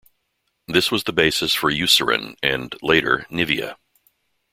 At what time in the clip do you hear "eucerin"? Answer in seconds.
1.69-2.35